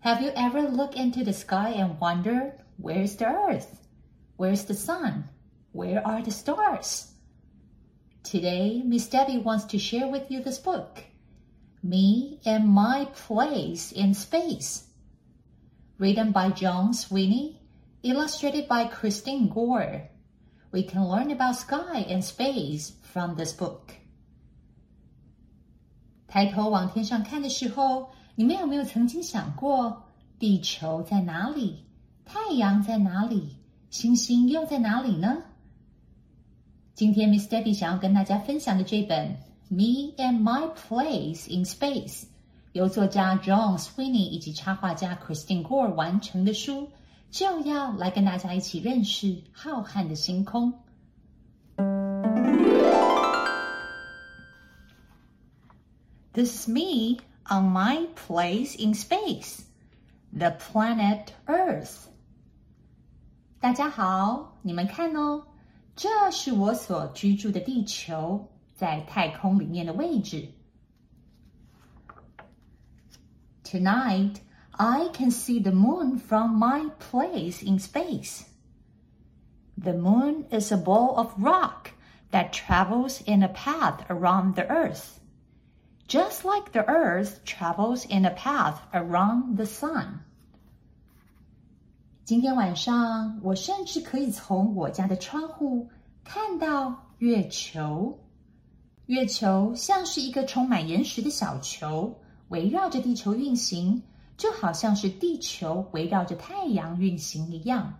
[0.00, 3.86] have you ever looked into the sky and wondered, where's the earth?
[4.36, 5.24] Where's the sun?
[5.72, 7.12] Where are the stars?
[8.22, 11.02] Today, Miss Debby wants to share with you this book,
[11.82, 14.84] Me and My Place in Space.
[15.98, 17.60] Written by Joan Sweeney,
[18.02, 20.08] illustrated by Christine Gore.
[20.70, 23.92] We can learn about sky and space from this book.
[26.28, 30.04] 抬头往天上看的时候，你们有没有曾经想过，
[30.38, 31.82] 地球在哪里？
[32.24, 33.56] 太阳在哪里？
[33.90, 35.38] 星星又在哪里呢？
[36.94, 39.36] 今天 Miss Debbie 想要跟大家分享的这本
[39.74, 42.20] 《Me and My Place in Space》，
[42.70, 46.90] 由作家 John Sweeney 以及插画家 Christine Gore 完成的书，
[47.32, 50.74] 就要来跟大家一起认识浩瀚的星空。
[56.32, 57.16] This is me
[57.49, 59.63] on my place in space,
[60.31, 62.07] the planet Earth.
[63.59, 65.45] 大家好，你们看哦，
[65.95, 70.49] 这是我所居住的地球，在太空里面的位置。
[73.63, 74.37] Tonight,
[74.71, 78.43] I can see the moon from my place in space.
[79.81, 81.91] The moon is a ball of rock
[82.31, 85.16] that travels in a path around the Earth
[86.07, 90.19] just like the Earth travels in a path around the sun.
[92.25, 95.89] 今天晚上，我甚至可以从我家的窗户
[96.23, 98.19] 看到月球。
[99.07, 102.17] 月球像是一个充满岩石的小球，
[102.47, 104.01] 围绕着地球运行，
[104.37, 107.99] 就好像是地球围绕着太阳运行一样。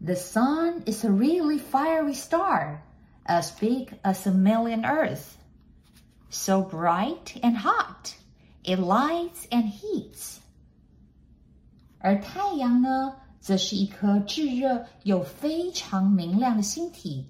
[0.00, 2.78] The sun is a really fiery star
[3.24, 5.36] as big as a million Earths.
[6.30, 8.14] So bright and hot,
[8.64, 10.38] it lights and heats.
[11.98, 17.26] 而太阳呢，则是一颗炙热又非常明亮的星体，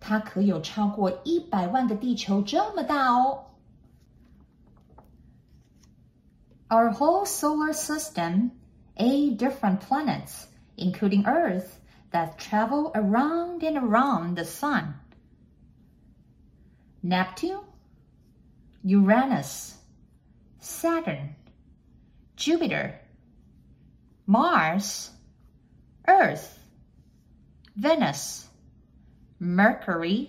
[0.00, 3.44] 它可有超过一百万个地球这么大哦。
[6.68, 8.50] Our whole solar system,
[8.96, 10.46] eight different planets,
[10.76, 11.78] including Earth,
[12.10, 14.94] that travel around and around the sun.
[17.01, 17.63] Neptune,
[18.83, 19.75] Uranus,
[20.59, 21.35] Saturn,
[22.35, 22.93] Jupiter,
[24.25, 25.09] Mars,
[26.05, 26.57] Earth,
[27.75, 28.45] Venus,
[29.39, 30.27] Mercury。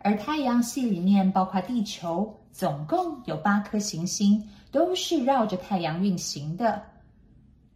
[0.00, 6.82] 而太阳系里面包括地球，总共有八颗行星，都是绕着太阳运行的。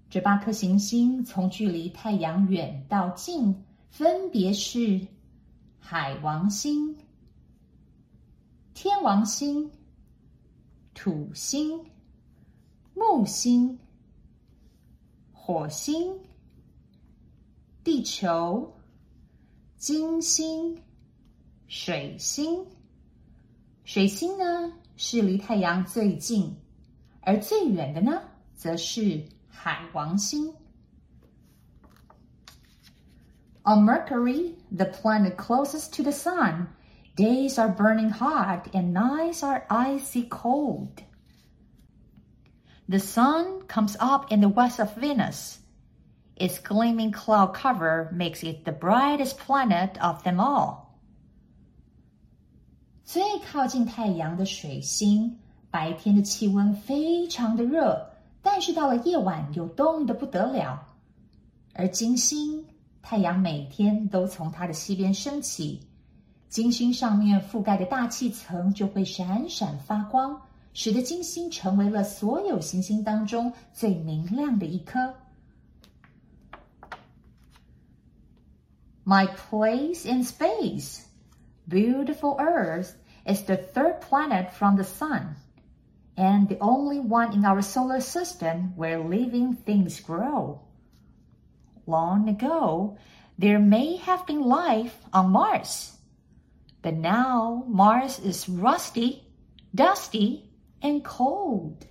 [0.08, 5.06] 这八颗行星从距离太阳远到近，分别是。
[5.84, 6.96] 海王星、
[8.72, 9.70] 天王星、
[10.94, 11.84] 土星、
[12.94, 13.78] 木星、
[15.32, 16.18] 火星、
[17.84, 18.72] 地球、
[19.76, 20.80] 金星、
[21.66, 22.64] 水星。
[23.84, 26.56] 水星呢是离太阳最近，
[27.20, 28.22] 而最远的呢，
[28.54, 30.54] 则是海王星。
[33.65, 36.69] On Mercury, the planet closest to the Sun,
[37.15, 41.03] days are burning hot and nights are icy cold.
[42.87, 45.59] The Sun comes up in the west of Venus.
[46.37, 50.85] Its gleaming cloud cover makes it the brightest planet of them all.
[53.03, 55.39] 最靠近太阳的水星，
[55.71, 58.11] 白天的气温非常的热，
[58.41, 60.87] 但是到了夜晚又冻得不得了。
[61.73, 62.65] 而金星
[63.01, 65.79] 太阳每天都从它的西边升起，
[66.49, 70.41] 金星上面覆盖的大气层就会闪闪发光，
[70.73, 75.13] 使得金星成为了所有行星当中最明亮的一颗。
[79.05, 81.03] My place in space,
[81.69, 82.91] beautiful Earth,
[83.25, 85.35] is the third planet from the Sun,
[86.15, 90.59] and the only one in our solar system where living things grow.
[91.85, 92.97] long ago,
[93.37, 95.93] there may have been life on Mars.
[96.81, 99.23] But now Mars is rusty,
[99.73, 100.41] dusty
[100.81, 101.87] and cold。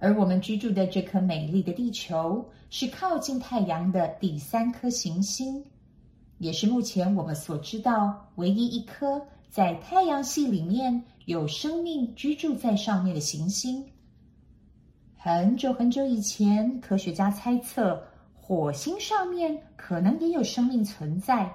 [0.00, 5.64] 而我们居住的这颗美丽的地球，是靠近太阳的第三颗行星，
[6.38, 13.84] 也是目前我们所知道唯一一颗在太阳系里面有生命居住在上面的行星。
[15.22, 18.02] 很久很久以前，科学家猜测
[18.34, 21.52] 火星上面可能也有生命存在，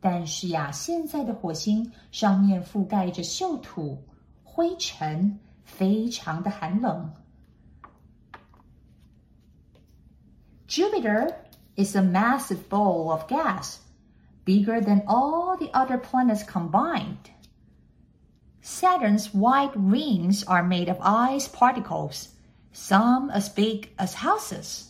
[0.00, 4.02] 但是呀，现在的火星上面覆盖着锈土、
[4.42, 7.12] 灰尘，非常的寒冷。
[10.66, 11.34] Jupiter
[11.76, 13.78] is a massive ball of gas,
[14.44, 17.30] bigger than all the other planets combined.
[18.62, 22.28] Saturn's white rings are made of ice particles
[22.75, 24.87] Some as big as houses。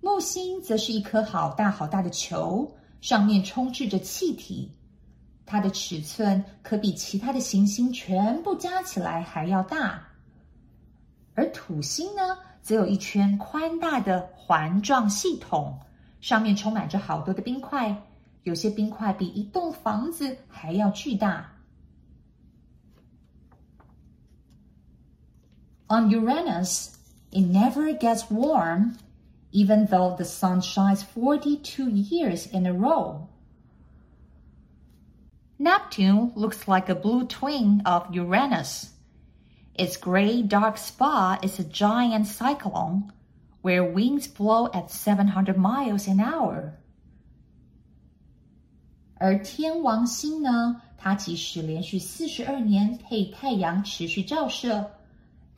[0.00, 4.72] 木星则是一颗好大好大的球，上面充斥着气体，
[5.46, 10.02] 它的尺寸可比其他的行星全部加起来还要大。
[11.34, 15.78] 而土星呢，则有一圈宽大的环状系统，
[16.20, 17.94] 上面充满着好多的冰块，
[18.42, 21.52] 有些冰块比一栋房子还要巨大。
[25.89, 26.97] On Uranus,
[27.31, 28.97] it never gets warm,
[29.51, 33.27] even though the sun shines 42 years in a row.
[35.59, 38.91] Neptune looks like a blue twin of Uranus.
[39.75, 43.11] Its gray dark spot is a giant cyclone,
[43.61, 46.73] where winds blow at 700 miles an hour.
[49.15, 50.81] 而天王星呢？
[50.97, 54.91] 它即使连续四十二年配太阳持续照射，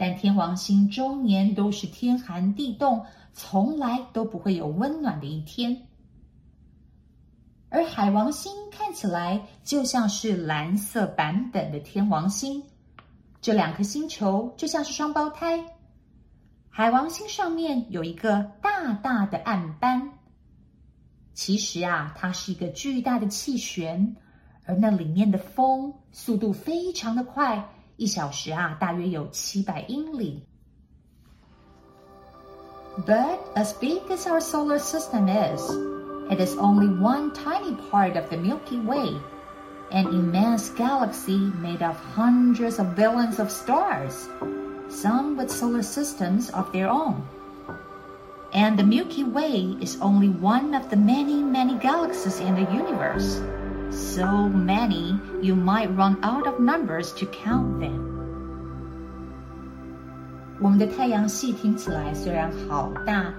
[0.00, 3.04] 但天王星终年都是天寒地冻，
[3.34, 5.76] 从来都不会有温暖的一天。
[7.68, 12.62] 而海王星看起来就像是蓝色版本的天王星，
[13.42, 15.62] 这两颗星球就像是双胞胎。
[16.70, 20.12] 海王星上面有一个大大的暗斑，
[21.34, 24.16] 其实啊，它是一个巨大的气旋，
[24.64, 27.68] 而那里面的风速度非常的快。
[27.99, 30.43] 一小时啊，大约有七百英里。
[33.05, 35.61] But as big as our solar system is,
[36.29, 39.19] it is only one tiny part of the Milky Way,
[39.91, 44.29] an immense galaxy made of hundreds of billions of stars,
[44.89, 47.21] some with solar systems of their own.
[48.53, 53.41] And the Milky Way is only one of the many, many galaxies in the universe.
[53.90, 58.00] So many, you might run out of numbers to count them.
[60.60, 63.32] 我们的太阳系听起来虽然好大，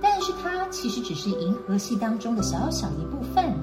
[0.00, 3.54] 但是它其实只是银河系当中的小小一部分。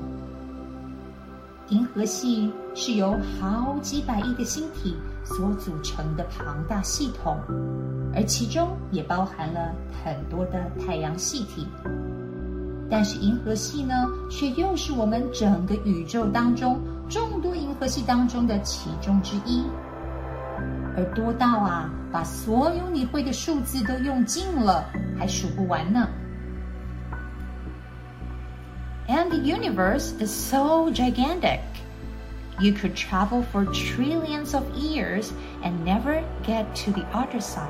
[1.69, 7.37] 银河系是由好几百亿的星体所组成的庞大系统，
[8.13, 9.73] 而其中也包含了
[10.03, 11.67] 很多的太阳系体。
[12.92, 13.94] 但是银河系呢，
[14.30, 19.64] 却又是我们整个宇宙当中众多银河系当中的其中之一，
[20.96, 24.84] 而多到啊，把所有你会的数字都用尽了，
[25.18, 26.08] 还数不完呢。
[29.06, 31.60] And the universe is so gigantic.
[32.60, 35.30] You could travel for trillions of years
[35.62, 37.68] and never get to the other side.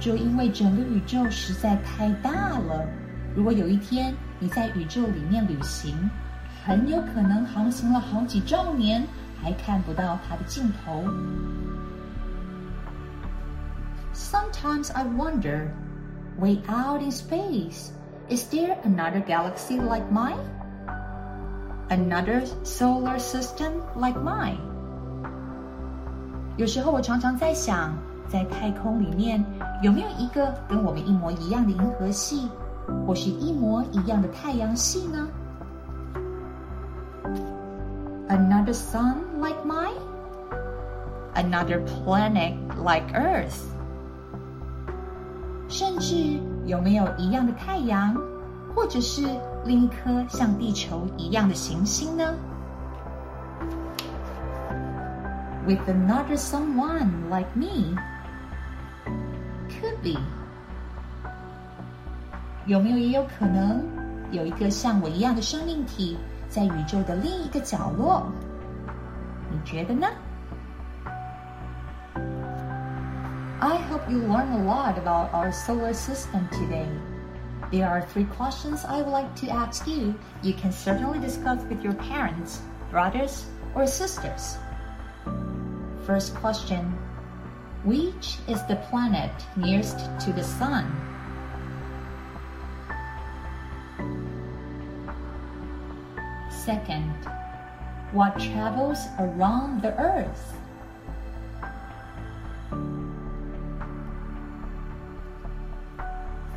[0.00, 2.84] 就因为整个宇宙实在太大了，
[3.36, 5.94] 如果有一天你在宇宙里面旅行，
[6.64, 9.06] 很有可能航行了好几兆年，
[9.40, 11.04] 还看不到它的尽头。
[14.12, 15.68] Sometimes I wonder,
[16.38, 17.90] way out in space,
[18.28, 20.38] is there another galaxy like mine?
[21.88, 24.58] Another solar system like mine?
[26.56, 27.94] 有时候我常常在想。
[28.28, 29.44] 在太空里面
[29.82, 32.48] 有没有一个跟我们一模一样的银河系，
[33.06, 35.28] 或是一模一样的太阳系呢？
[38.28, 39.92] Another sun like mine?
[41.34, 43.64] Another planet like Earth?
[45.68, 48.14] 甚至有没有一样的太阳，
[48.74, 49.26] 或者是
[49.64, 52.34] 另一颗像地球一样的行星呢？
[55.66, 57.96] With another someone like me?
[59.96, 60.18] could be？
[62.66, 63.84] 有没有也有可能
[64.30, 66.16] 有一个像我一样的生命体
[66.48, 68.26] 在宇宙的另一个角落？
[69.50, 70.06] 你觉得呢？
[73.60, 76.88] I hope you learn a lot about our solar system today.
[77.70, 80.14] There are three questions I would like to ask you.
[80.42, 82.60] You can certainly discuss with your parents.
[82.92, 84.58] brothers or sisters?
[86.06, 86.92] First question
[87.87, 90.83] which is the planet nearest to the sun?
[96.51, 97.07] Second,
[98.11, 100.53] what travels around the earth?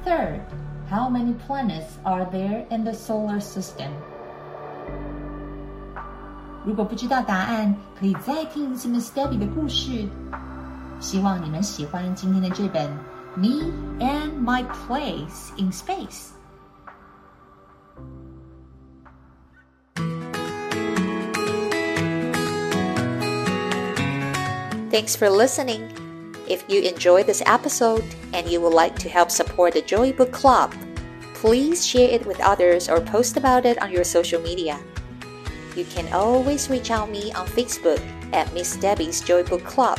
[0.02, 0.42] Third,
[0.88, 3.92] how many planets are there in the solar system?
[6.64, 10.08] 如果不知道答案，可以再听一次 Miss Debby 的故事。
[11.00, 12.86] 希望你们喜欢今天的这本
[13.38, 16.28] 《Me and My Place in Space》。
[24.90, 25.88] Thanks for listening.
[26.46, 28.04] If you enjoy this episode
[28.34, 30.74] and you would like to help support the Joy Book Club,
[31.32, 34.78] please share it with others or post about it on your social media.
[35.74, 38.02] You can always reach out me on Facebook
[38.34, 39.98] at Miss Debby's Joy Book Club